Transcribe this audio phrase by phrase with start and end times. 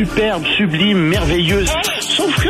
[0.00, 1.70] superbe, sublime, merveilleuse.
[2.00, 2.48] Sauf que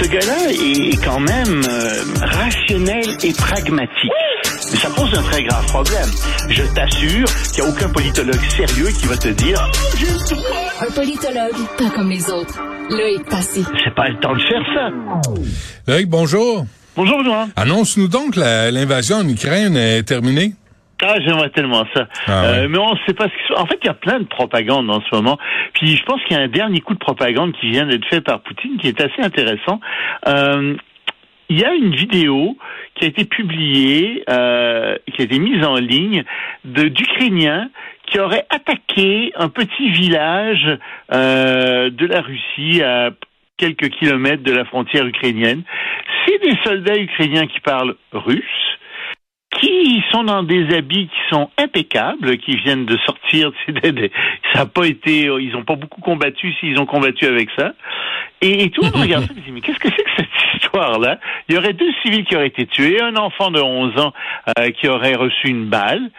[0.00, 4.12] ce gars-là est quand même euh, rationnel et pragmatique.
[4.60, 6.08] Ça pose un très grave problème.
[6.48, 9.70] Je t'assure qu'il n'y a aucun politologue sérieux qui va te dire
[10.80, 12.58] Un politologue, pas comme les autres.
[12.88, 13.64] Loïc Passy.
[13.84, 15.92] c'est pas le temps de faire ça.
[15.92, 16.64] Loïc, bonjour.
[16.96, 17.48] Bonjour, Benoît.
[17.56, 20.54] Annonce-nous donc que l'invasion en Ukraine est terminée.
[21.02, 22.08] Ah, j'aimerais tellement ça.
[22.26, 22.48] Ah ouais.
[22.48, 24.24] Euh, mais on ne sait pas ce qui En fait, il y a plein de
[24.24, 25.38] propagande en ce moment.
[25.74, 28.20] Puis je pense qu'il y a un dernier coup de propagande qui vient d'être fait
[28.20, 29.80] par Poutine qui est assez intéressant.
[30.26, 30.74] Euh,
[31.48, 32.56] il y a une vidéo
[32.94, 36.24] qui a été publiée, euh, qui a été mise en ligne
[36.64, 37.70] d'Ukrainiens
[38.06, 40.78] qui auraient attaqué un petit village
[41.10, 43.10] de la Russie à
[43.56, 45.62] quelques kilomètres de la frontière ukrainienne.
[46.24, 48.65] C'est des soldats ukrainiens qui parlent russe
[49.60, 53.50] qui sont dans des habits qui sont impeccables, qui viennent de sortir,
[54.52, 57.72] ça a pas été, ils ont pas beaucoup combattu s'ils ont combattu avec ça.
[58.42, 60.62] Et, et tout le monde regarde ça et dit, mais qu'est-ce que c'est que cette
[60.62, 61.18] histoire-là?
[61.48, 64.12] Il y aurait deux civils qui auraient été tués, un enfant de 11 ans
[64.58, 66.10] euh, qui aurait reçu une balle.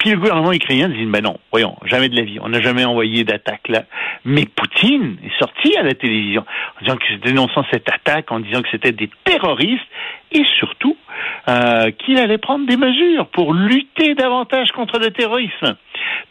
[0.00, 2.86] Puis le gouvernement ukrainien dit, ben non, voyons, jamais de la vie, on n'a jamais
[2.86, 3.84] envoyé d'attaque là.
[4.24, 8.62] Mais Poutine est sorti à la télévision en disant que dénonçant cette attaque, en disant
[8.62, 9.84] que c'était des terroristes
[10.32, 10.96] et surtout
[11.48, 15.76] euh, qu'il allait prendre des mesures pour lutter davantage contre le terrorisme.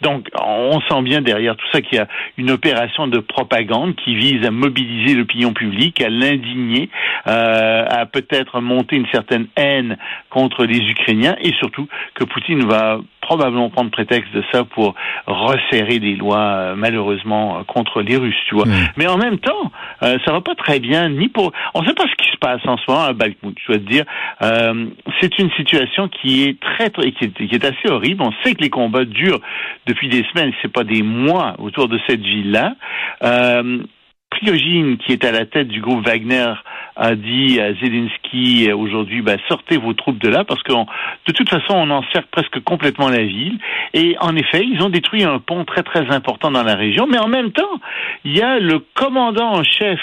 [0.01, 4.15] Donc, on sent bien derrière tout ça qu'il y a une opération de propagande qui
[4.15, 6.89] vise à mobiliser l'opinion publique, à l'indigner,
[7.27, 9.97] euh, à peut-être monter une certaine haine
[10.29, 14.95] contre les Ukrainiens et surtout que Poutine va probablement prendre prétexte de ça pour
[15.27, 18.65] resserrer des lois euh, malheureusement contre les Russes, tu vois.
[18.65, 18.87] Mm.
[18.97, 19.71] Mais en même temps,
[20.03, 21.51] euh, ça va pas très bien ni pour.
[21.73, 23.55] On ne sait pas ce qui se passe en ce moment à Bakhmut.
[23.61, 24.05] Je dois te dire,
[24.41, 24.85] euh,
[25.21, 28.23] c'est une situation qui est très, très qui, est, qui est assez horrible.
[28.23, 29.41] On sait que les combats durent
[29.85, 32.75] depuis des semaines, c'est pas des mois autour de cette ville-là.
[33.23, 33.83] Euh,
[34.29, 36.53] Prigogine, qui est à la tête du groupe Wagner,
[36.95, 41.33] a dit à Zelensky euh, aujourd'hui, bah, sortez vos troupes de là parce que de
[41.33, 43.57] toute façon, on encercle presque complètement la ville.
[43.93, 47.07] Et en effet, ils ont détruit un pont très très important dans la région.
[47.07, 47.79] Mais en même temps,
[48.23, 49.99] il y a le commandant en chef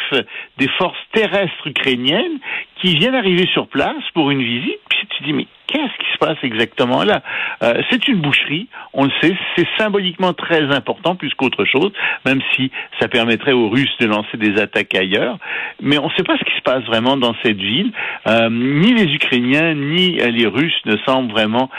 [0.59, 2.38] des forces terrestres ukrainiennes
[2.81, 4.81] qui vient d'arriver sur place pour une visite.
[4.88, 7.22] Puis tu dis, mais qu'est-ce qui se passe exactement là?
[7.62, 11.93] Euh, C'est une boucherie, on le sait, c'est symboliquement très important plus qu'autre chose,
[12.25, 15.38] même si ça permettrait aux Russes de lancer des attaques ailleurs.
[15.81, 17.93] Mais on ne sait pas ce qui se passe vraiment dans cette ville.
[18.26, 21.71] Euh, ni les Ukrainiens ni euh, les Russes ne semblent vraiment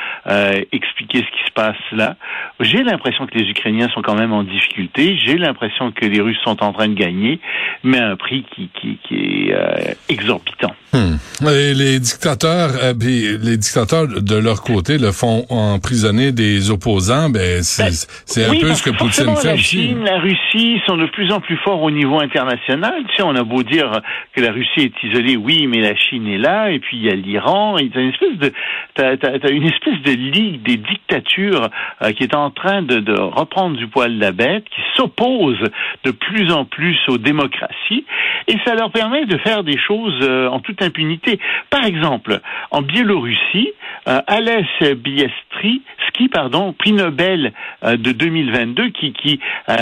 [0.72, 2.16] expliquer ce qui se passe là.
[2.60, 5.18] J'ai l'impression que les Ukrainiens sont quand même en difficulté.
[5.24, 7.40] J'ai l'impression que les Russes sont en train de gagner,
[7.84, 8.70] mais à un prix qui,
[9.12, 10.76] est exorbitant.
[10.94, 11.16] Hmm.
[11.42, 17.30] Les dictateurs, les dictateurs de leur côté le font emprisonner des opposants.
[17.30, 19.88] Ben c'est Ben, un peu ce que Poutine fait la aussi.
[19.88, 22.94] Chine, la Russie sont de plus en plus forts au niveau international.
[23.10, 23.92] Tu sais, on a beau dire
[24.34, 27.10] que la Russie est isolée, oui, mais la Chine est là, et puis il y
[27.10, 27.78] a l'Iran.
[27.78, 28.54] et T'as une espèce de,
[28.96, 31.70] t'as, t'as une espèce de ligue des dictatures
[32.02, 35.58] euh, qui est en train de, de reprendre du poil la bête, qui s'oppose
[36.04, 38.06] de plus en plus aux démocraties,
[38.48, 41.40] et ça leur permet de faire des choses euh, en toute impunité.
[41.70, 42.40] Par exemple,
[42.72, 43.67] en Biélorussie,
[44.08, 44.66] euh, Alès
[44.98, 49.40] Biestri, ski pardon, prix Nobel euh, de 2022, qui qui
[49.70, 49.76] euh,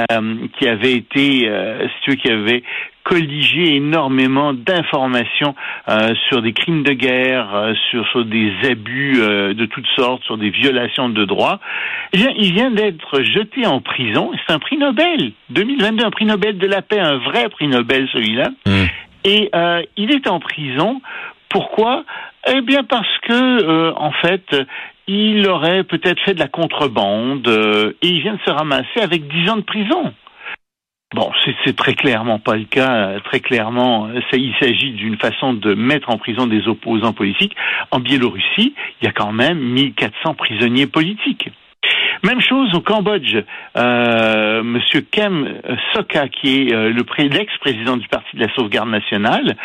[0.57, 2.63] qui avait été, veux, qui avait
[3.05, 5.55] colligé énormément d'informations
[5.87, 10.23] euh, sur des crimes de guerre, euh, sur, sur des abus euh, de toutes sortes,
[10.23, 11.59] sur des violations de droits.
[12.13, 14.31] Eh bien, il vient d'être jeté en prison.
[14.45, 18.09] C'est un prix Nobel 2022, un prix Nobel de la paix, un vrai prix Nobel
[18.11, 18.49] celui-là.
[18.65, 18.85] Hmm.
[19.23, 19.49] Et
[19.97, 21.01] il est en prison.
[21.49, 22.03] Pourquoi?
[22.47, 24.55] Eh bien parce que, euh, en fait,
[25.07, 29.27] il aurait peut-être fait de la contrebande euh, et il vient de se ramasser avec
[29.27, 30.13] 10 ans de prison.
[31.13, 31.31] Bon,
[31.63, 33.19] c'est- très clairement pas le cas.
[33.21, 37.55] Très clairement, il s'agit d'une façon de mettre en prison des opposants politiques.
[37.91, 41.49] En Biélorussie, il y a quand même 1400 prisonniers politiques.
[42.25, 43.35] Même chose au Cambodge.
[43.77, 45.61] Euh, Monsieur Kem
[45.93, 49.55] Sokha, qui est euh, le pré- l'ex-président du Parti de la Sauvegarde nationale,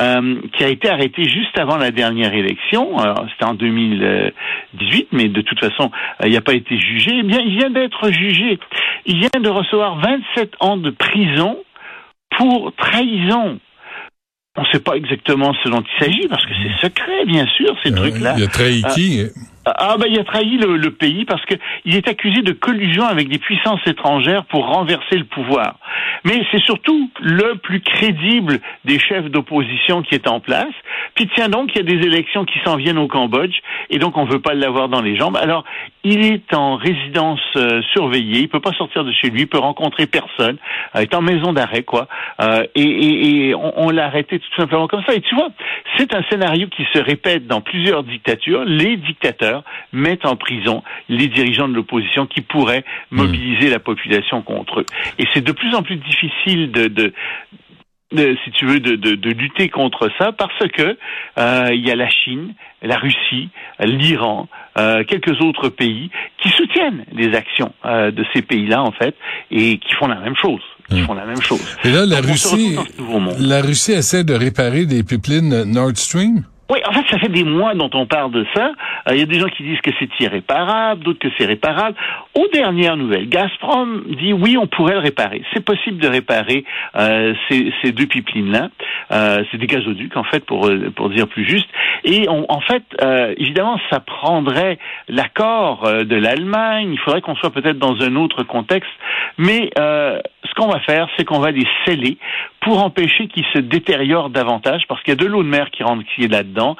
[0.00, 2.96] euh, qui a été arrêté juste avant la dernière élection.
[3.32, 5.90] C'était en 2018, mais de toute façon,
[6.24, 7.10] il n'a pas été jugé.
[7.18, 8.58] Eh bien, il vient d'être jugé.
[9.04, 11.58] Il vient de recevoir 27 ans de prison
[12.38, 13.58] pour trahison.
[14.58, 17.76] On ne sait pas exactement ce dont il s'agit parce que c'est secret, bien sûr,
[17.84, 18.34] ces Euh, trucs-là.
[18.38, 18.88] Il a trahi Ah.
[18.94, 19.20] qui?
[19.66, 21.54] Ah ben il a trahi le, le pays parce que
[21.84, 25.78] il est accusé de collusion avec des puissances étrangères pour renverser le pouvoir.
[26.24, 30.72] Mais c'est surtout le plus crédible des chefs d'opposition qui est en place.
[31.14, 33.56] Puis tiens donc, il y a des élections qui s'en viennent au Cambodge
[33.90, 35.36] et donc on veut pas l'avoir dans les jambes.
[35.36, 35.64] Alors
[36.04, 39.58] il est en résidence euh, surveillée, il peut pas sortir de chez lui, il peut
[39.58, 40.58] rencontrer personne,
[40.94, 42.06] euh, est en maison d'arrêt quoi.
[42.40, 45.14] Euh, et, et, et on, on l'a arrêté tout simplement comme ça.
[45.14, 45.48] Et tu vois,
[45.96, 48.64] c'est un scénario qui se répète dans plusieurs dictatures.
[48.64, 49.55] Les dictateurs
[49.92, 54.86] mettent en prison les dirigeants de l'opposition qui pourraient mobiliser la population contre eux.
[55.18, 57.12] Et c'est de plus en plus difficile de, de
[58.12, 60.96] de, si tu veux, de, de, de, lutter contre ça parce que
[61.38, 63.48] euh, il y a la Chine, la Russie,
[63.80, 64.48] l'Iran,
[64.78, 66.10] euh, quelques autres pays
[66.40, 69.16] qui soutiennent les actions euh, de ces pays-là en fait
[69.50, 70.60] et qui font la même chose.
[70.88, 71.60] Qui font la même chose.
[71.82, 72.76] Et là, la Donc, Russie,
[73.40, 76.44] la Russie essaie de réparer des pipelines Nord Stream?
[76.68, 78.72] Oui, en fait, ça fait des mois dont on parle de ça.
[79.06, 81.96] Il euh, y a des gens qui disent que c'est irréparable, d'autres que c'est réparable.
[82.36, 85.42] Aux dernières nouvelles, Gazprom dit oui, on pourrait le réparer.
[85.54, 88.68] C'est possible de réparer euh, ces, ces, deux pipelines-là.
[89.10, 91.68] Euh, c'est des gazoducs, en fait, pour, euh, pour dire plus juste.
[92.04, 94.78] Et on, en fait, euh, évidemment, ça prendrait
[95.08, 96.90] l'accord euh, de l'Allemagne.
[96.92, 98.92] Il faudrait qu'on soit peut-être dans un autre contexte.
[99.38, 102.18] Mais ce qu'on va faire, c'est qu'on va les sceller
[102.60, 105.82] pour empêcher qu'ils se détériorent davantage, parce qu'il y a de l'eau de mer qui
[105.82, 106.76] rentre qui est là-dedans,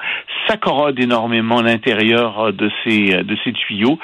[0.48, 3.98] ça corrode énormément l'intérieur de ces de ces tuyaux,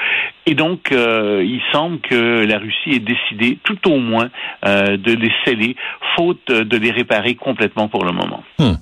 [0.47, 4.31] et donc euh, il semble que la Russie ait décidé, tout au moins,
[4.65, 5.77] euh, de les sceller,
[6.17, 8.43] faute de les réparer complètement pour le moment.
[8.59, 8.75] Hmm.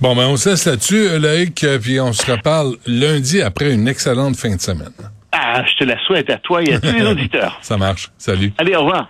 [0.00, 4.36] Bon, ben on se laisse là-dessus, Loïc, puis on se reparle lundi après une excellente
[4.36, 4.92] fin de semaine.
[5.32, 7.58] Ah, je te la souhaite à toi et à tous les auditeurs.
[7.62, 8.08] Ça marche.
[8.16, 8.52] Salut.
[8.58, 9.08] Allez, au revoir.